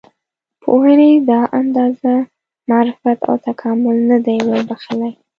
پوهنې 0.63 1.11
دا 1.29 1.41
اندازه 1.59 2.13
معرفت 2.69 3.19
او 3.29 3.35
تکامل 3.47 3.97
نه 4.09 4.17
دی 4.25 4.37
وربښلی. 4.47 5.11